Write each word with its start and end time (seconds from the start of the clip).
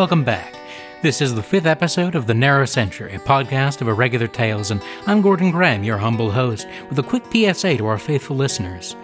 Welcome 0.00 0.24
back. 0.24 0.54
This 1.02 1.20
is 1.20 1.34
the 1.34 1.42
fifth 1.42 1.66
episode 1.66 2.14
of 2.14 2.26
The 2.26 2.32
Narrow 2.32 2.64
Century, 2.64 3.14
a 3.14 3.18
podcast 3.18 3.82
of 3.82 3.88
irregular 3.88 4.28
tales, 4.28 4.70
and 4.70 4.80
I'm 5.06 5.20
Gordon 5.20 5.50
Graham, 5.50 5.84
your 5.84 5.98
humble 5.98 6.30
host, 6.30 6.66
with 6.88 6.98
a 6.98 7.02
quick 7.02 7.24
PSA 7.30 7.76
to 7.76 7.86
our 7.86 7.98
faithful 7.98 8.34
listeners. 8.34 8.96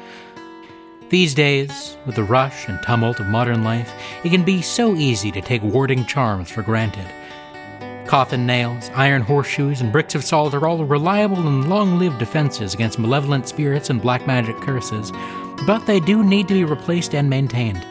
These 1.10 1.34
days, 1.34 1.98
with 2.06 2.14
the 2.14 2.24
rush 2.24 2.66
and 2.66 2.82
tumult 2.82 3.20
of 3.20 3.26
modern 3.26 3.62
life, 3.62 3.92
it 4.24 4.30
can 4.30 4.42
be 4.42 4.62
so 4.62 4.94
easy 4.94 5.30
to 5.32 5.42
take 5.42 5.62
warding 5.62 6.06
charms 6.06 6.50
for 6.50 6.62
granted. 6.62 7.06
Coffin 8.06 8.46
nails, 8.46 8.90
iron 8.94 9.20
horseshoes, 9.20 9.82
and 9.82 9.92
bricks 9.92 10.14
of 10.14 10.24
salt 10.24 10.54
are 10.54 10.66
all 10.66 10.82
reliable 10.82 11.46
and 11.46 11.68
long 11.68 11.98
lived 11.98 12.18
defenses 12.18 12.72
against 12.72 12.98
malevolent 12.98 13.46
spirits 13.46 13.90
and 13.90 14.00
black 14.00 14.26
magic 14.26 14.56
curses, 14.62 15.12
but 15.66 15.84
they 15.84 16.00
do 16.00 16.24
need 16.24 16.48
to 16.48 16.54
be 16.54 16.64
replaced 16.64 17.14
and 17.14 17.28
maintained. 17.28 17.86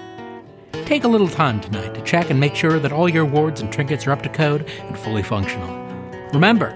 Take 0.85 1.03
a 1.03 1.07
little 1.07 1.27
time 1.27 1.61
tonight 1.61 1.93
to 1.95 2.01
check 2.01 2.29
and 2.29 2.39
make 2.39 2.55
sure 2.55 2.79
that 2.79 2.91
all 2.91 3.07
your 3.07 3.25
wards 3.25 3.61
and 3.61 3.71
trinkets 3.71 4.05
are 4.05 4.11
up 4.11 4.21
to 4.23 4.29
code 4.29 4.69
and 4.81 4.97
fully 4.97 5.23
functional. 5.23 5.67
Remember, 6.33 6.75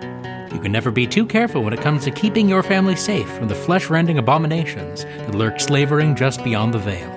you 0.53 0.59
can 0.59 0.71
never 0.71 0.91
be 0.91 1.05
too 1.05 1.25
careful 1.25 1.63
when 1.63 1.73
it 1.73 1.81
comes 1.81 2.03
to 2.05 2.11
keeping 2.11 2.49
your 2.49 2.63
family 2.63 2.95
safe 2.95 3.29
from 3.29 3.47
the 3.47 3.55
flesh 3.55 3.89
rending 3.89 4.17
abominations 4.17 5.03
that 5.03 5.35
lurk 5.35 5.59
slavering 5.59 6.15
just 6.15 6.43
beyond 6.43 6.73
the 6.73 6.79
veil. 6.79 7.09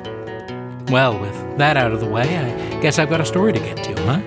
Well, 0.88 1.18
with 1.18 1.58
that 1.58 1.76
out 1.76 1.92
of 1.92 2.00
the 2.00 2.06
way, 2.06 2.36
I 2.36 2.80
guess 2.80 2.98
I've 2.98 3.10
got 3.10 3.20
a 3.20 3.26
story 3.26 3.52
to 3.52 3.58
get 3.58 3.76
to, 3.84 4.02
huh? 4.02 4.20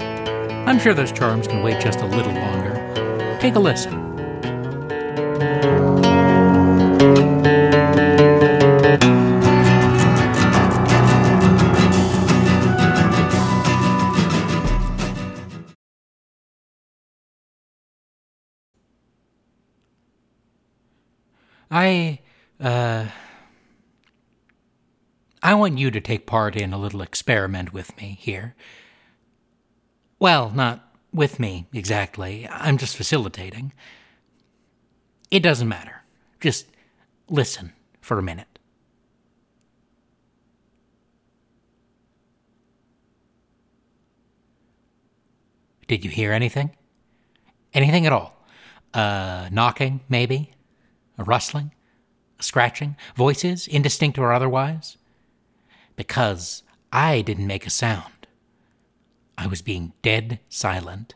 I'm 0.66 0.80
sure 0.80 0.94
those 0.94 1.12
charms 1.12 1.48
can 1.48 1.62
wait 1.62 1.80
just 1.82 2.00
a 2.00 2.08
little 2.08 2.34
longer. 2.34 3.38
Take 3.40 3.56
a 3.56 3.60
listen. 3.60 4.05
I, 21.86 22.20
uh, 22.60 23.06
I 25.44 25.54
want 25.54 25.78
you 25.78 25.92
to 25.92 26.02
take 26.02 26.26
part 26.26 26.56
in 26.56 26.74
a 26.74 26.80
little 26.80 27.04
experiment 27.04 27.74
with 27.74 27.96
me 27.98 28.18
here. 28.20 28.56
Well, 30.18 30.50
not 30.50 30.84
with 31.14 31.40
me 31.40 31.68
exactly. 31.74 32.48
I'm 32.50 32.78
just 32.78 32.98
facilitating. 32.98 33.72
It 35.30 35.42
doesn't 35.42 35.68
matter. 35.68 36.04
Just 36.40 36.66
listen 37.30 37.74
for 38.02 38.18
a 38.18 38.24
minute. 38.24 38.48
Did 45.88 46.04
you 46.04 46.10
hear 46.10 46.32
anything? 46.32 46.72
Anything 47.74 48.08
at 48.08 48.14
all? 48.14 48.34
Uh, 48.92 49.50
knocking, 49.52 50.00
maybe? 50.10 50.55
A 51.18 51.24
rustling? 51.24 51.72
A 52.40 52.44
scratching? 52.44 52.96
Voices, 53.16 53.68
indistinct 53.68 54.18
or 54.18 54.32
otherwise? 54.32 54.98
Because 55.96 56.64
I 56.92 57.22
didn't 57.22 57.48
make 57.48 57.66
a 57.66 57.70
sound. 57.70 58.28
I 59.38 59.48
was 59.48 59.62
being 59.62 59.94
dead 60.02 60.40
silent. 60.50 61.16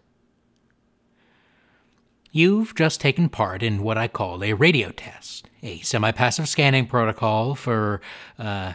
You've 2.32 2.76
just 2.76 3.02
taken 3.02 3.30
part 3.30 3.64
in 3.64 3.82
what 3.82 3.98
I 3.98 4.08
call 4.08 4.44
a 4.44 4.54
radio 4.54 4.92
test, 4.92 5.50
a 5.64 5.80
semi 5.80 6.12
passive 6.12 6.48
scanning 6.48 6.86
protocol 6.86 7.56
for 7.56 8.02
uh, 8.38 8.74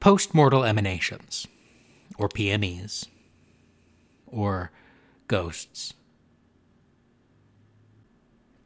post 0.00 0.34
mortal 0.34 0.64
emanations, 0.64 1.46
or 2.18 2.28
PMEs, 2.28 3.06
or 4.26 4.70
ghosts. 5.28 5.94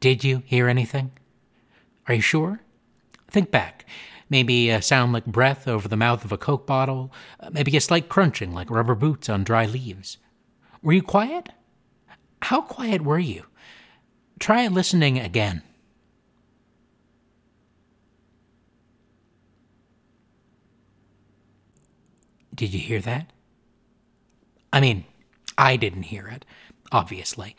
Did 0.01 0.23
you 0.23 0.43
hear 0.45 0.67
anything? 0.67 1.11
Are 2.09 2.15
you 2.15 2.21
sure? 2.21 2.59
Think 3.29 3.51
back. 3.51 3.85
Maybe 4.31 4.71
a 4.71 4.81
sound 4.81 5.13
like 5.13 5.25
breath 5.25 5.67
over 5.67 5.87
the 5.87 5.95
mouth 5.95 6.25
of 6.25 6.31
a 6.31 6.37
Coke 6.37 6.65
bottle, 6.65 7.13
uh, 7.39 7.51
maybe 7.51 7.77
a 7.77 7.81
slight 7.81 8.09
crunching 8.09 8.51
like 8.51 8.71
rubber 8.71 8.95
boots 8.95 9.29
on 9.29 9.43
dry 9.43 9.65
leaves. 9.67 10.17
Were 10.81 10.93
you 10.93 11.03
quiet? 11.03 11.49
How 12.41 12.61
quiet 12.61 13.03
were 13.03 13.19
you? 13.19 13.45
Try 14.39 14.67
listening 14.67 15.19
again. 15.19 15.61
Did 22.55 22.73
you 22.73 22.79
hear 22.79 23.01
that? 23.01 23.31
I 24.73 24.79
mean, 24.79 25.05
I 25.57 25.75
didn't 25.75 26.03
hear 26.03 26.27
it, 26.27 26.43
obviously. 26.91 27.55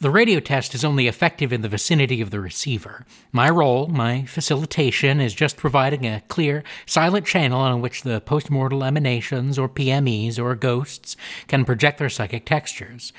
The 0.00 0.10
radio 0.10 0.38
test 0.38 0.76
is 0.76 0.84
only 0.84 1.08
effective 1.08 1.52
in 1.52 1.62
the 1.62 1.68
vicinity 1.68 2.20
of 2.20 2.30
the 2.30 2.38
receiver. 2.38 3.04
My 3.32 3.50
role, 3.50 3.88
my 3.88 4.26
facilitation, 4.26 5.20
is 5.20 5.34
just 5.34 5.56
providing 5.56 6.06
a 6.06 6.22
clear, 6.28 6.62
silent 6.86 7.26
channel 7.26 7.60
on 7.60 7.80
which 7.80 8.02
the 8.02 8.20
postmortal 8.20 8.86
emanations, 8.86 9.58
or 9.58 9.68
PMEs, 9.68 10.38
or 10.38 10.54
ghosts 10.54 11.16
can 11.48 11.64
project 11.64 11.98
their 11.98 12.08
psychic 12.08 12.46
textures. 12.46 13.12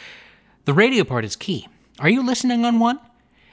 The 0.64 0.74
radio 0.74 1.04
part 1.04 1.26
is 1.26 1.36
key. 1.36 1.68
Are 2.00 2.08
you 2.08 2.26
listening 2.26 2.64
on 2.64 2.80
one? 2.80 3.02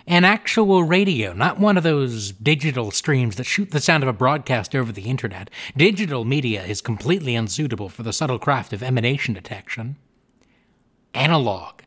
An 0.07 0.23
actual 0.23 0.85
radio, 0.85 1.33
not 1.33 1.59
one 1.59 1.77
of 1.77 1.83
those 1.83 2.31
digital 2.31 2.93
streams 2.93 3.35
that 3.35 3.45
shoot 3.45 3.73
the 3.73 3.81
sound 3.81 4.05
of 4.05 4.09
a 4.09 4.13
broadcast 4.13 4.73
over 4.73 4.93
the 4.93 5.11
internet. 5.11 5.51
Digital 5.77 6.25
media 6.25 6.63
is 6.63 6.81
completely 6.81 7.35
unsuitable 7.35 7.89
for 7.89 8.05
the 8.05 8.13
subtle 8.13 8.39
craft 8.39 8.73
of 8.73 8.85
emanation 8.85 9.35
detection. 9.35 9.97
Analog 11.13 11.81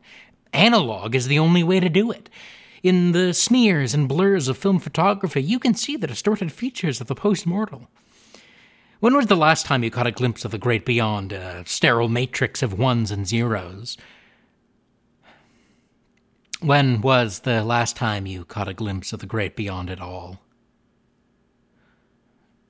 analog 0.52 1.14
is 1.14 1.26
the 1.26 1.38
only 1.38 1.62
way 1.62 1.80
to 1.80 1.88
do 1.88 2.10
it. 2.10 2.28
In 2.82 3.12
the 3.12 3.34
smears 3.34 3.92
and 3.92 4.08
blurs 4.08 4.48
of 4.48 4.56
film 4.56 4.78
photography, 4.78 5.42
you 5.42 5.58
can 5.58 5.74
see 5.74 5.96
the 5.96 6.06
distorted 6.06 6.50
features 6.50 7.00
of 7.00 7.08
the 7.08 7.14
postmortal. 7.14 7.88
When 9.00 9.14
was 9.14 9.26
the 9.26 9.36
last 9.36 9.66
time 9.66 9.82
you 9.82 9.90
caught 9.90 10.06
a 10.06 10.12
glimpse 10.12 10.44
of 10.44 10.50
the 10.50 10.58
great 10.58 10.84
beyond, 10.84 11.32
a 11.32 11.62
sterile 11.66 12.08
matrix 12.08 12.62
of 12.62 12.78
ones 12.78 13.10
and 13.10 13.26
zeros? 13.26 13.96
When 16.60 17.00
was 17.00 17.40
the 17.40 17.64
last 17.64 17.96
time 17.96 18.26
you 18.26 18.44
caught 18.44 18.68
a 18.68 18.74
glimpse 18.74 19.14
of 19.14 19.20
the 19.20 19.26
great 19.26 19.56
beyond 19.56 19.88
at 19.88 20.00
all? 20.00 20.40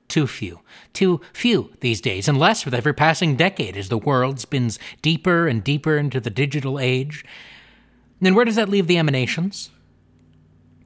Too 0.06 0.28
few. 0.28 0.60
Too 0.92 1.20
few 1.32 1.72
these 1.80 2.00
days, 2.00 2.28
and 2.28 2.38
less 2.38 2.64
with 2.64 2.74
every 2.74 2.94
passing 2.94 3.36
decade 3.36 3.76
as 3.76 3.88
the 3.88 3.98
world 3.98 4.38
spins 4.38 4.78
deeper 5.02 5.48
and 5.48 5.62
deeper 5.62 5.96
into 5.96 6.20
the 6.20 6.30
digital 6.30 6.78
age 6.78 7.24
then 8.20 8.34
where 8.34 8.44
does 8.44 8.56
that 8.56 8.68
leave 8.68 8.86
the 8.86 8.98
emanations? 8.98 9.70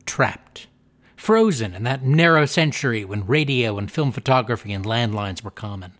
Trapped. 0.07 0.67
Frozen 1.17 1.75
in 1.75 1.85
that 1.85 2.03
narrow 2.03 2.47
century 2.47 3.05
when 3.05 3.27
radio 3.27 3.79
and 3.79 3.91
film 3.91 4.13
photography 4.13 4.73
and 4.73 4.85
landlines 4.85 5.43
were 5.43 5.51
common. 5.51 5.93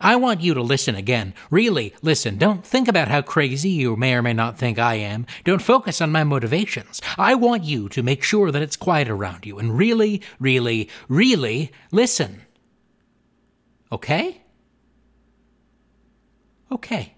I 0.00 0.16
want 0.16 0.40
you 0.40 0.54
to 0.54 0.62
listen 0.62 0.94
again. 0.94 1.34
Really 1.50 1.94
listen. 2.02 2.38
Don't 2.38 2.64
think 2.64 2.88
about 2.88 3.08
how 3.08 3.22
crazy 3.22 3.68
you 3.68 3.96
may 3.96 4.14
or 4.14 4.22
may 4.22 4.32
not 4.32 4.58
think 4.58 4.78
I 4.78 4.94
am. 4.94 5.26
Don't 5.44 5.62
focus 5.62 6.00
on 6.00 6.12
my 6.12 6.24
motivations. 6.24 7.00
I 7.18 7.34
want 7.34 7.64
you 7.64 7.88
to 7.90 8.02
make 8.02 8.22
sure 8.22 8.50
that 8.50 8.62
it's 8.62 8.76
quiet 8.76 9.08
around 9.08 9.46
you 9.46 9.58
and 9.58 9.76
really, 9.76 10.22
really, 10.40 10.88
really 11.08 11.70
listen. 11.92 12.42
Okay? 13.92 14.42
Okay. 16.72 17.14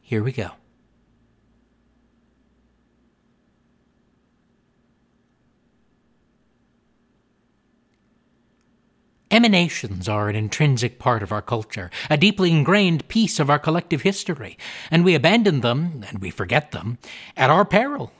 Here 0.00 0.22
we 0.22 0.32
go. 0.32 0.52
Emanations 9.32 10.10
are 10.10 10.28
an 10.28 10.36
intrinsic 10.36 10.98
part 10.98 11.22
of 11.22 11.32
our 11.32 11.40
culture, 11.40 11.90
a 12.10 12.18
deeply 12.18 12.50
ingrained 12.50 13.08
piece 13.08 13.40
of 13.40 13.48
our 13.48 13.58
collective 13.58 14.02
history, 14.02 14.58
and 14.90 15.06
we 15.06 15.14
abandon 15.14 15.62
them, 15.62 16.04
and 16.06 16.18
we 16.18 16.28
forget 16.28 16.70
them, 16.70 16.98
at 17.34 17.48
our 17.48 17.64
peril. 17.64 18.12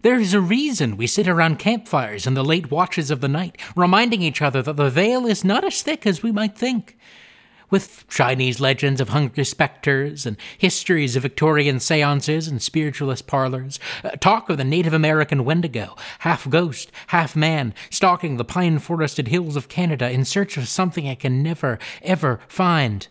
There 0.00 0.18
is 0.18 0.32
a 0.32 0.40
reason 0.40 0.96
we 0.96 1.06
sit 1.06 1.28
around 1.28 1.58
campfires 1.58 2.26
in 2.26 2.32
the 2.32 2.42
late 2.42 2.70
watches 2.70 3.10
of 3.10 3.20
the 3.20 3.28
night, 3.28 3.60
reminding 3.76 4.22
each 4.22 4.40
other 4.40 4.62
that 4.62 4.76
the 4.76 4.88
veil 4.88 5.26
is 5.26 5.44
not 5.44 5.64
as 5.64 5.82
thick 5.82 6.06
as 6.06 6.22
we 6.22 6.32
might 6.32 6.56
think 6.56 6.96
with 7.70 8.04
Chinese 8.08 8.60
legends 8.60 9.00
of 9.00 9.08
hungry 9.10 9.44
specters 9.44 10.26
and 10.26 10.36
histories 10.56 11.16
of 11.16 11.22
Victorian 11.22 11.80
seances 11.80 12.46
and 12.48 12.62
spiritualist 12.62 13.26
parlors, 13.26 13.78
uh, 14.04 14.10
talk 14.10 14.48
of 14.48 14.56
the 14.56 14.64
Native 14.64 14.92
American 14.92 15.44
Wendigo, 15.44 15.96
half 16.20 16.48
ghost, 16.48 16.92
half 17.08 17.34
man, 17.34 17.74
stalking 17.90 18.36
the 18.36 18.44
pine 18.44 18.78
forested 18.78 19.28
hills 19.28 19.56
of 19.56 19.68
Canada 19.68 20.10
in 20.10 20.24
search 20.24 20.56
of 20.56 20.68
something 20.68 21.06
it 21.06 21.20
can 21.20 21.42
never, 21.42 21.78
ever 22.02 22.40
find. 22.48 23.08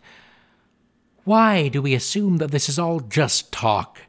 Why 1.23 1.67
do 1.67 1.81
we 1.81 1.93
assume 1.93 2.37
that 2.37 2.51
this 2.51 2.69
is 2.69 2.79
all 2.79 2.99
just 2.99 3.51
talk? 3.51 3.99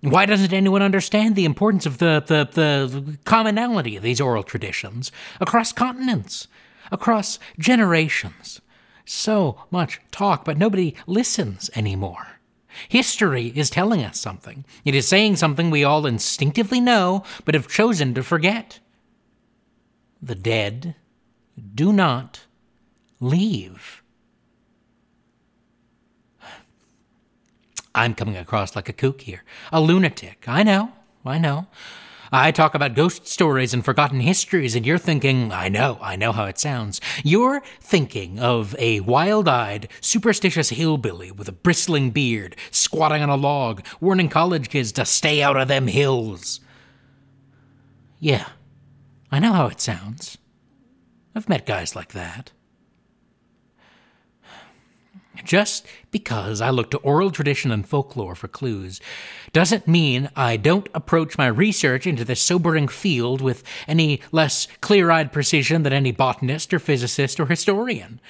Why 0.00 0.26
doesn't 0.26 0.52
anyone 0.52 0.82
understand 0.82 1.36
the 1.36 1.44
importance 1.44 1.86
of 1.86 1.98
the, 1.98 2.24
the, 2.26 2.44
the 2.52 3.18
commonality 3.24 3.96
of 3.96 4.02
these 4.02 4.20
oral 4.20 4.42
traditions 4.42 5.12
across 5.40 5.72
continents, 5.72 6.48
across 6.90 7.38
generations? 7.56 8.60
So 9.04 9.64
much 9.70 10.00
talk, 10.10 10.44
but 10.44 10.58
nobody 10.58 10.94
listens 11.06 11.70
anymore. 11.74 12.40
History 12.88 13.52
is 13.54 13.68
telling 13.70 14.02
us 14.02 14.18
something. 14.18 14.64
It 14.84 14.94
is 14.94 15.06
saying 15.06 15.36
something 15.36 15.70
we 15.70 15.84
all 15.84 16.06
instinctively 16.06 16.80
know, 16.80 17.24
but 17.44 17.54
have 17.54 17.68
chosen 17.68 18.14
to 18.14 18.22
forget. 18.22 18.80
The 20.22 20.34
dead 20.34 20.94
do 21.74 21.92
not 21.92 22.46
leave. 23.20 24.02
I'm 27.94 28.14
coming 28.14 28.36
across 28.36 28.74
like 28.74 28.88
a 28.88 28.94
kook 28.94 29.20
here, 29.22 29.44
a 29.70 29.80
lunatic. 29.80 30.44
I 30.46 30.62
know, 30.62 30.92
I 31.26 31.38
know. 31.38 31.66
I 32.34 32.50
talk 32.50 32.74
about 32.74 32.94
ghost 32.94 33.28
stories 33.28 33.74
and 33.74 33.84
forgotten 33.84 34.20
histories, 34.20 34.74
and 34.74 34.86
you're 34.86 34.96
thinking, 34.96 35.52
I 35.52 35.68
know, 35.68 35.98
I 36.00 36.16
know 36.16 36.32
how 36.32 36.46
it 36.46 36.58
sounds. 36.58 36.98
You're 37.22 37.60
thinking 37.78 38.38
of 38.38 38.74
a 38.78 39.00
wild 39.00 39.48
eyed, 39.48 39.88
superstitious 40.00 40.70
hillbilly 40.70 41.30
with 41.30 41.46
a 41.48 41.52
bristling 41.52 42.10
beard, 42.10 42.56
squatting 42.70 43.20
on 43.20 43.28
a 43.28 43.36
log, 43.36 43.84
warning 44.00 44.30
college 44.30 44.70
kids 44.70 44.92
to 44.92 45.04
stay 45.04 45.42
out 45.42 45.58
of 45.58 45.68
them 45.68 45.88
hills. 45.88 46.60
Yeah, 48.18 48.48
I 49.30 49.38
know 49.38 49.52
how 49.52 49.66
it 49.66 49.82
sounds. 49.82 50.38
I've 51.34 51.50
met 51.50 51.66
guys 51.66 51.94
like 51.94 52.12
that. 52.12 52.52
Just 55.44 55.86
because 56.10 56.60
I 56.60 56.70
look 56.70 56.90
to 56.92 56.98
oral 56.98 57.30
tradition 57.30 57.70
and 57.70 57.86
folklore 57.86 58.34
for 58.34 58.48
clues 58.48 59.00
doesn't 59.52 59.88
mean 59.88 60.30
I 60.36 60.56
don't 60.56 60.88
approach 60.94 61.36
my 61.36 61.46
research 61.46 62.06
into 62.06 62.24
this 62.24 62.40
sobering 62.40 62.88
field 62.88 63.40
with 63.40 63.62
any 63.88 64.20
less 64.30 64.68
clear 64.80 65.10
eyed 65.10 65.32
precision 65.32 65.82
than 65.82 65.92
any 65.92 66.12
botanist 66.12 66.72
or 66.72 66.78
physicist 66.78 67.40
or 67.40 67.46
historian. 67.46 68.20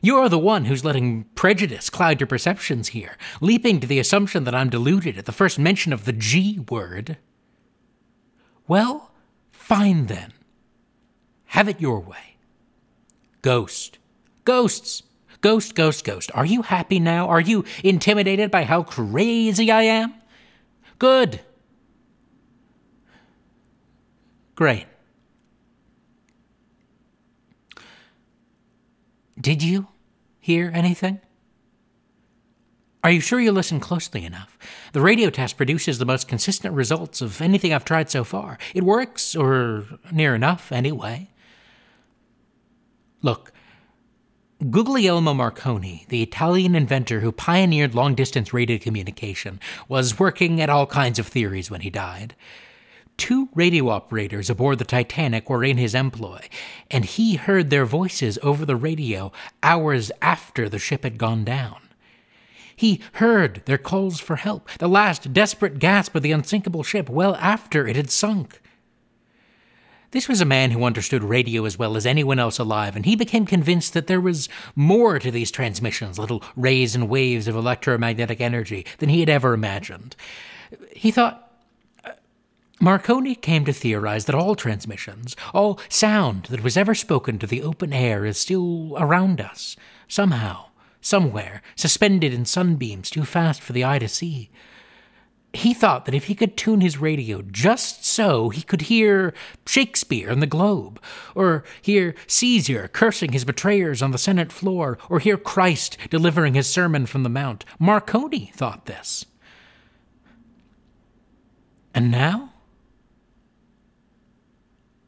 You're 0.00 0.28
the 0.28 0.38
one 0.38 0.64
who's 0.64 0.84
letting 0.84 1.24
prejudice 1.36 1.88
cloud 1.88 2.20
your 2.20 2.26
perceptions 2.26 2.88
here, 2.88 3.16
leaping 3.40 3.78
to 3.80 3.86
the 3.86 4.00
assumption 4.00 4.44
that 4.44 4.54
I'm 4.54 4.68
deluded 4.68 5.16
at 5.16 5.26
the 5.26 5.32
first 5.32 5.58
mention 5.58 5.92
of 5.92 6.04
the 6.04 6.12
G 6.12 6.58
word. 6.68 7.18
Well, 8.66 9.12
fine 9.52 10.06
then. 10.06 10.32
Have 11.46 11.68
it 11.68 11.80
your 11.80 12.00
way. 12.00 12.36
Ghost. 13.42 13.98
Ghosts. 14.44 15.04
Ghost, 15.42 15.74
ghost, 15.74 16.04
ghost. 16.04 16.30
Are 16.34 16.46
you 16.46 16.62
happy 16.62 16.98
now? 16.98 17.28
Are 17.28 17.40
you 17.40 17.64
intimidated 17.84 18.50
by 18.50 18.62
how 18.62 18.84
crazy 18.84 19.70
I 19.70 19.82
am? 19.82 20.14
Good. 20.98 21.40
Great. 24.54 24.86
Did 29.38 29.62
you 29.64 29.88
hear 30.38 30.70
anything? 30.72 31.20
Are 33.02 33.10
you 33.10 33.20
sure 33.20 33.40
you 33.40 33.50
listened 33.50 33.82
closely 33.82 34.24
enough? 34.24 34.56
The 34.92 35.00
radio 35.00 35.28
test 35.28 35.56
produces 35.56 35.98
the 35.98 36.04
most 36.04 36.28
consistent 36.28 36.72
results 36.76 37.20
of 37.20 37.40
anything 37.42 37.74
I've 37.74 37.84
tried 37.84 38.10
so 38.10 38.22
far. 38.22 38.58
It 38.76 38.84
works, 38.84 39.34
or 39.34 39.86
near 40.12 40.36
enough, 40.36 40.70
anyway. 40.70 41.30
Look, 43.22 43.52
Guglielmo 44.70 45.34
Marconi, 45.34 46.06
the 46.08 46.22
Italian 46.22 46.76
inventor 46.76 47.20
who 47.20 47.32
pioneered 47.32 47.96
long 47.96 48.14
distance 48.14 48.52
radio 48.52 48.78
communication, 48.78 49.58
was 49.88 50.20
working 50.20 50.60
at 50.60 50.70
all 50.70 50.86
kinds 50.86 51.18
of 51.18 51.26
theories 51.26 51.70
when 51.70 51.80
he 51.80 51.90
died. 51.90 52.36
Two 53.16 53.48
radio 53.54 53.88
operators 53.88 54.48
aboard 54.48 54.78
the 54.78 54.84
Titanic 54.84 55.50
were 55.50 55.64
in 55.64 55.78
his 55.78 55.96
employ, 55.96 56.46
and 56.90 57.04
he 57.04 57.34
heard 57.34 57.70
their 57.70 57.84
voices 57.84 58.38
over 58.42 58.64
the 58.64 58.76
radio 58.76 59.32
hours 59.64 60.12
after 60.20 60.68
the 60.68 60.78
ship 60.78 61.02
had 61.02 61.18
gone 61.18 61.44
down. 61.44 61.80
He 62.76 63.00
heard 63.14 63.62
their 63.66 63.78
calls 63.78 64.20
for 64.20 64.36
help, 64.36 64.68
the 64.78 64.88
last 64.88 65.32
desperate 65.32 65.80
gasp 65.80 66.14
of 66.14 66.22
the 66.22 66.32
unsinkable 66.32 66.84
ship, 66.84 67.08
well 67.08 67.34
after 67.36 67.88
it 67.88 67.96
had 67.96 68.10
sunk. 68.10 68.60
This 70.12 70.28
was 70.28 70.42
a 70.42 70.46
man 70.46 70.70
who 70.70 70.84
understood 70.84 71.24
radio 71.24 71.64
as 71.64 71.78
well 71.78 71.96
as 71.96 72.04
anyone 72.04 72.38
else 72.38 72.58
alive, 72.58 72.96
and 72.96 73.06
he 73.06 73.16
became 73.16 73.46
convinced 73.46 73.94
that 73.94 74.08
there 74.08 74.20
was 74.20 74.46
more 74.76 75.18
to 75.18 75.30
these 75.30 75.50
transmissions, 75.50 76.18
little 76.18 76.42
rays 76.54 76.94
and 76.94 77.08
waves 77.08 77.48
of 77.48 77.56
electromagnetic 77.56 78.38
energy, 78.38 78.84
than 78.98 79.08
he 79.08 79.20
had 79.20 79.30
ever 79.30 79.54
imagined. 79.54 80.14
He 80.94 81.10
thought. 81.10 81.50
Uh, 82.04 82.10
Marconi 82.78 83.34
came 83.34 83.64
to 83.64 83.72
theorize 83.72 84.26
that 84.26 84.34
all 84.34 84.54
transmissions, 84.54 85.34
all 85.54 85.80
sound 85.88 86.44
that 86.50 86.62
was 86.62 86.76
ever 86.76 86.94
spoken 86.94 87.38
to 87.38 87.46
the 87.46 87.62
open 87.62 87.94
air, 87.94 88.26
is 88.26 88.36
still 88.36 88.94
around 88.98 89.40
us, 89.40 89.76
somehow, 90.08 90.66
somewhere, 91.00 91.62
suspended 91.74 92.34
in 92.34 92.44
sunbeams 92.44 93.08
too 93.08 93.24
fast 93.24 93.62
for 93.62 93.72
the 93.72 93.84
eye 93.84 93.98
to 93.98 94.08
see 94.08 94.50
he 95.54 95.74
thought 95.74 96.06
that 96.06 96.14
if 96.14 96.24
he 96.24 96.34
could 96.34 96.56
tune 96.56 96.80
his 96.80 96.98
radio 96.98 97.42
just 97.42 98.04
so 98.04 98.48
he 98.48 98.62
could 98.62 98.82
hear 98.82 99.34
Shakespeare 99.66 100.30
in 100.30 100.40
the 100.40 100.46
Globe, 100.46 101.00
or 101.34 101.64
hear 101.82 102.14
Caesar 102.26 102.88
cursing 102.88 103.32
his 103.32 103.44
betrayers 103.44 104.00
on 104.00 104.12
the 104.12 104.18
Senate 104.18 104.50
floor, 104.50 104.98
or 105.10 105.18
hear 105.18 105.36
Christ 105.36 105.98
delivering 106.10 106.54
his 106.54 106.68
sermon 106.68 107.06
from 107.06 107.22
the 107.22 107.28
Mount, 107.28 107.64
Marconi 107.78 108.50
thought 108.54 108.86
this. 108.86 109.26
And 111.94 112.10
now? 112.10 112.52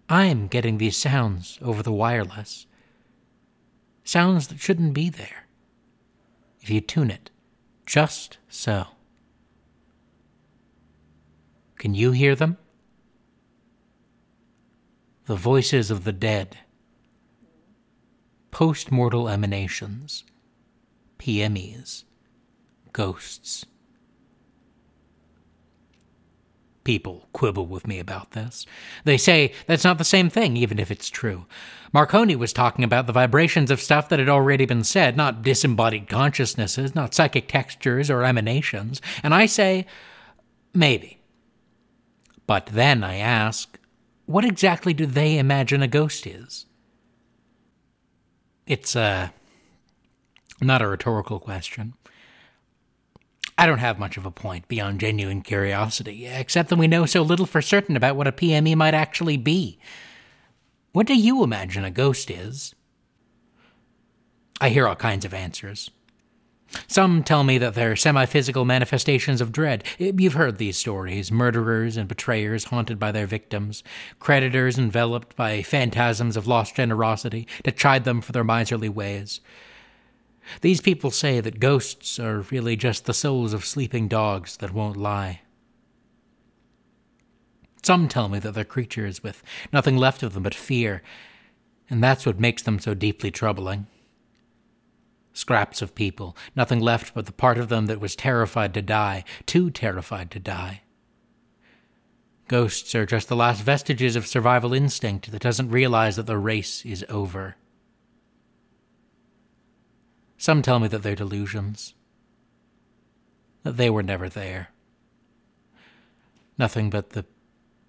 I'm 0.09 0.49
getting 0.49 0.77
these 0.77 0.99
sounds 0.99 1.59
over 1.63 1.83
the 1.83 1.93
wireless. 1.93 2.67
Sounds 4.05 4.49
that 4.49 4.61
shouldn't 4.61 4.93
be 4.93 5.09
there. 5.09 5.47
If 6.61 6.69
you 6.69 6.83
tune 6.83 7.11
it 7.11 7.31
just 7.87 8.37
so. 8.49 8.89
Can 11.85 11.93
you 11.93 12.13
hear 12.13 12.35
them? 12.35 12.57
The 15.27 15.37
voices 15.37 15.91
of 15.91 16.05
the 16.05 16.15
dead, 16.15 16.57
post 18.51 18.91
mortal 18.91 19.29
emanations, 19.29 20.25
PMEs, 21.19 22.05
ghosts. 22.95 23.67
People 26.85 27.29
quibble 27.35 27.67
with 27.67 27.87
me 27.87 27.99
about 27.99 28.31
this. 28.31 28.65
They 29.05 29.19
say 29.19 29.53
that's 29.67 29.85
not 29.85 29.99
the 29.99 30.05
same 30.05 30.31
thing, 30.31 30.57
even 30.57 30.79
if 30.79 30.91
it's 30.91 31.11
true. 31.11 31.45
Marconi 31.93 32.35
was 32.35 32.55
talking 32.55 32.83
about 32.83 33.07
the 33.07 33.13
vibrations 33.13 33.71
of 33.71 33.79
stuff 33.79 34.09
that 34.09 34.19
had 34.19 34.31
already 34.31 34.65
been 34.65 34.85
said, 34.85 35.19
not 35.19 35.43
disembodied 35.43 36.09
consciousnesses, 36.09 36.95
not 36.95 37.13
psychic 37.13 37.47
textures 37.47 38.09
or 38.09 38.25
emanations. 38.25 39.03
And 39.23 39.35
I 39.35 39.45
say, 39.45 39.85
maybe. 40.73 41.19
But 42.47 42.67
then 42.67 43.03
I 43.03 43.17
ask, 43.17 43.79
what 44.27 44.45
exactly 44.45 44.95
do 44.95 45.07
they 45.07 45.39
imagine 45.39 45.83
a 45.83 45.89
ghost 45.89 46.27
is? 46.27 46.67
It's 48.67 48.97
uh, 48.97 49.29
not 50.61 50.83
a 50.83 50.89
rhetorical 50.89 51.39
question. 51.39 51.95
I 53.57 53.67
don't 53.67 53.79
have 53.79 53.99
much 53.99 54.17
of 54.17 54.27
a 54.27 54.31
point 54.31 54.67
beyond 54.67 55.01
genuine 55.01 55.43
curiosity, 55.43 56.27
except 56.27 56.71
that 56.71 56.79
we 56.79 56.89
know 56.89 57.07
so 57.07 57.23
little 57.23 57.47
for 57.47 57.63
certain 57.63 57.97
about 57.97 58.17
what 58.17 58.27
a 58.27 58.33
PME 58.33 58.75
might 58.75 58.95
actually 58.95 59.37
be. 59.37 59.79
What 60.93 61.07
do 61.07 61.15
you 61.15 61.45
imagine 61.45 61.85
a 61.85 61.91
ghost 61.91 62.31
is? 62.31 62.75
I 64.61 64.71
hear 64.71 64.89
all 64.89 64.97
kinds 64.97 65.25
of 65.25 65.35
answers. 65.35 65.91
Some 66.87 67.23
tell 67.23 67.45
me 67.45 67.59
that 67.59 67.75
they're 67.75 67.97
semi 67.97 68.27
physical 68.27 68.65
manifestations 68.65 69.41
of 69.41 69.53
dread. 69.53 69.85
You've 69.99 70.35
heard 70.35 70.59
these 70.59 70.77
stories 70.77 71.31
murderers 71.31 71.97
and 71.97 72.09
betrayers 72.09 72.65
haunted 72.65 72.99
by 72.99 73.13
their 73.13 73.27
victims, 73.27 73.83
creditors 74.19 74.79
enveloped 74.79 75.37
by 75.37 75.63
phantasms 75.63 76.37
of 76.37 76.47
lost 76.47 76.75
generosity 76.77 77.47
to 77.65 77.73
chide 77.73 78.05
them 78.05 78.21
for 78.21 78.33
their 78.33 78.45
miserly 78.45 78.89
ways. 78.89 79.41
These 80.61 80.81
people 80.81 81.11
say 81.11 81.41
that 81.41 81.61
ghosts 81.61 82.19
are 82.19 82.41
really 82.51 82.77
just 82.77 83.07
the 83.07 83.15
souls 83.15 83.53
of 83.53 83.65
sleeping 83.65 84.09
dogs 84.09 84.59
that 84.59 84.75
won't 84.75 84.97
lie. 84.97 85.41
Some 87.83 88.09
tell 88.09 88.29
me 88.29 88.39
that 88.39 88.53
they're 88.53 88.65
creatures 88.65 89.23
with 89.23 89.43
nothing 89.73 89.97
left 89.97 90.23
of 90.23 90.33
them 90.33 90.43
but 90.43 90.55
fear, 90.55 91.03
and 91.89 92.03
that's 92.03 92.27
what 92.27 92.41
makes 92.41 92.63
them 92.63 92.79
so 92.79 92.95
deeply 92.95 93.31
troubling 93.31 93.87
scraps 95.35 95.83
of 95.83 95.95
people, 95.95 96.35
nothing 96.57 96.81
left 96.81 97.13
but 97.13 97.27
the 97.27 97.33
part 97.33 97.59
of 97.59 97.69
them 97.69 97.87
that 97.87 98.01
was 98.01 98.17
terrified 98.17 98.73
to 98.73 98.81
die, 98.81 99.25
too 99.45 99.71
terrified 99.71 100.31
to 100.31 100.39
die. 100.39 100.81
Ghosts 102.49 102.95
are 102.95 103.05
just 103.05 103.29
the 103.29 103.37
last 103.37 103.63
vestiges 103.63 104.17
of 104.17 104.27
survival 104.27 104.73
instinct 104.73 105.31
that 105.31 105.43
doesn't 105.43 105.71
realize 105.71 106.17
that 106.17 106.27
the 106.27 106.39
race 106.39 106.87
is 106.87 107.05
over. 107.09 107.57
Some 110.39 110.63
tell 110.63 110.79
me 110.79 110.89
that 110.89 111.03
they're 111.03 111.15
delusions, 111.15 111.95
that 113.63 113.77
they 113.77 113.91
were 113.91 114.03
never 114.03 114.29
there. 114.29 114.69
Nothing 116.59 116.91
but 116.91 117.11
the 117.11 117.25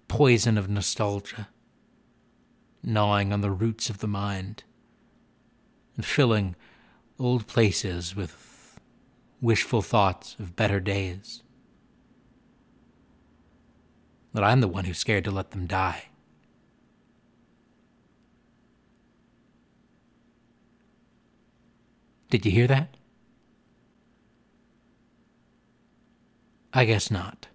poison 0.08 0.56
of 0.56 0.68
nostalgia, 0.68 1.48
gnawing 2.82 3.32
on 3.32 3.42
the 3.42 3.50
roots 3.50 3.90
of 3.90 3.98
the 3.98 4.08
mind, 4.08 4.64
and 5.96 6.04
filling 6.04 6.56
old 7.18 7.46
places 7.46 8.14
with 8.14 8.78
wishful 9.40 9.82
thoughts 9.82 10.36
of 10.38 10.56
better 10.56 10.80
days. 10.80 11.42
That 14.32 14.44
I'm 14.44 14.60
the 14.60 14.68
one 14.68 14.84
who's 14.84 14.98
scared 14.98 15.24
to 15.24 15.30
let 15.30 15.50
them 15.50 15.66
die. 15.66 16.06
Did 22.28 22.44
you 22.44 22.52
hear 22.52 22.66
that? 22.66 22.96
I 26.72 26.84
guess 26.84 27.10
not. 27.10 27.46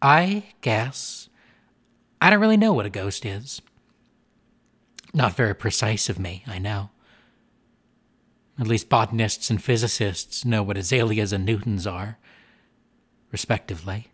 I 0.00 0.44
guess 0.60 1.28
I 2.20 2.30
don't 2.30 2.40
really 2.40 2.56
know 2.56 2.72
what 2.72 2.86
a 2.86 2.90
ghost 2.90 3.24
is. 3.24 3.60
Not 5.14 5.36
very 5.36 5.54
precise 5.54 6.08
of 6.08 6.18
me, 6.18 6.44
I 6.46 6.58
know. 6.58 6.90
At 8.58 8.66
least 8.66 8.88
botanists 8.88 9.50
and 9.50 9.62
physicists 9.62 10.44
know 10.44 10.62
what 10.62 10.76
azaleas 10.76 11.32
and 11.32 11.46
newtons 11.46 11.86
are, 11.86 12.18
respectively. 13.30 14.08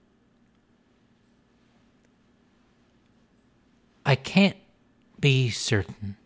I 4.04 4.14
can't 4.16 4.56
be 5.18 5.48
certain. 5.48 6.16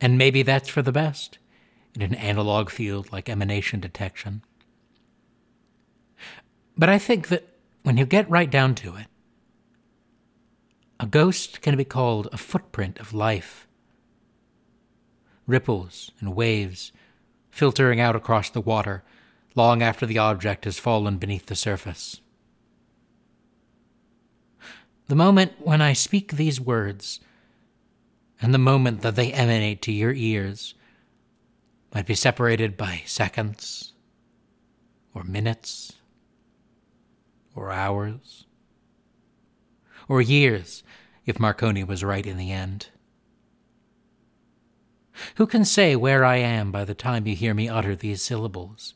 And 0.00 0.16
maybe 0.16 0.42
that's 0.42 0.68
for 0.68 0.80
the 0.80 0.92
best 0.92 1.38
in 1.94 2.02
an 2.02 2.14
analog 2.14 2.70
field 2.70 3.12
like 3.12 3.28
emanation 3.28 3.80
detection. 3.80 4.42
But 6.76 6.88
I 6.88 6.98
think 6.98 7.28
that 7.28 7.48
when 7.82 7.96
you 7.96 8.06
get 8.06 8.30
right 8.30 8.50
down 8.50 8.74
to 8.76 8.96
it, 8.96 9.06
a 11.00 11.06
ghost 11.06 11.60
can 11.60 11.76
be 11.76 11.84
called 11.84 12.28
a 12.32 12.36
footprint 12.36 12.98
of 12.98 13.14
life. 13.14 13.66
Ripples 15.46 16.10
and 16.20 16.34
waves 16.34 16.92
filtering 17.50 18.00
out 18.00 18.16
across 18.16 18.50
the 18.50 18.60
water 18.60 19.02
long 19.54 19.82
after 19.82 20.06
the 20.06 20.18
object 20.18 20.64
has 20.64 20.78
fallen 20.78 21.18
beneath 21.18 21.46
the 21.46 21.56
surface. 21.56 22.20
The 25.06 25.14
moment 25.14 25.52
when 25.58 25.80
I 25.80 25.94
speak 25.94 26.32
these 26.32 26.60
words, 26.60 27.20
and 28.42 28.52
the 28.52 28.58
moment 28.58 29.00
that 29.00 29.16
they 29.16 29.32
emanate 29.32 29.80
to 29.82 29.92
your 29.92 30.12
ears, 30.12 30.74
might 31.94 32.06
be 32.06 32.14
separated 32.14 32.76
by 32.76 33.02
seconds, 33.06 33.94
or 35.14 35.24
minutes, 35.24 35.94
or 37.54 37.72
hours, 37.72 38.44
or 40.08 40.22
years 40.22 40.82
if 41.26 41.38
Marconi 41.38 41.84
was 41.84 42.02
right 42.02 42.26
in 42.26 42.38
the 42.38 42.50
end. 42.50 42.88
Who 45.36 45.46
can 45.46 45.64
say 45.64 45.94
where 45.96 46.24
I 46.24 46.36
am 46.36 46.72
by 46.72 46.84
the 46.84 46.94
time 46.94 47.26
you 47.26 47.34
hear 47.34 47.54
me 47.54 47.68
utter 47.68 47.94
these 47.94 48.22
syllables? 48.22 48.94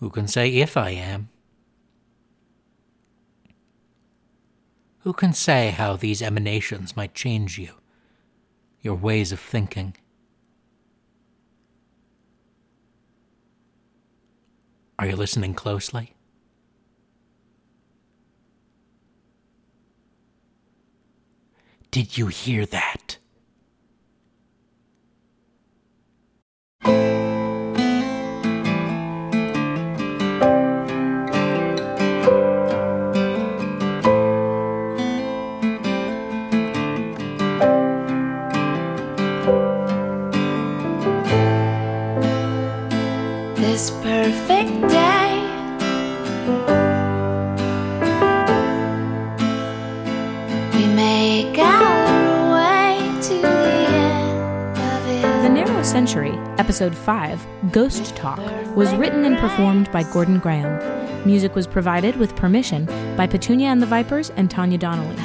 Who 0.00 0.10
can 0.10 0.28
say 0.28 0.48
if 0.48 0.76
I 0.76 0.90
am? 0.90 1.28
Who 5.00 5.12
can 5.12 5.32
say 5.32 5.70
how 5.70 5.96
these 5.96 6.22
emanations 6.22 6.96
might 6.96 7.14
change 7.14 7.58
you, 7.58 7.74
your 8.80 8.94
ways 8.94 9.32
of 9.32 9.40
thinking? 9.40 9.96
Are 14.98 15.06
you 15.06 15.16
listening 15.16 15.54
closely? 15.54 16.14
Did 21.98 22.16
you 22.16 22.28
hear 22.28 22.64
that? 22.66 22.97
Century, 55.98 56.38
Episode 56.58 56.94
5, 56.94 57.44
Ghost 57.72 58.14
Talk, 58.14 58.38
was 58.76 58.94
written 58.94 59.24
and 59.24 59.36
performed 59.36 59.90
by 59.90 60.04
Gordon 60.04 60.38
Graham. 60.38 61.26
Music 61.26 61.56
was 61.56 61.66
provided 61.66 62.14
with 62.14 62.36
permission 62.36 62.86
by 63.16 63.26
Petunia 63.26 63.66
and 63.66 63.82
the 63.82 63.86
Vipers 63.86 64.30
and 64.36 64.48
Tanya 64.48 64.78
Donnelly. 64.78 65.16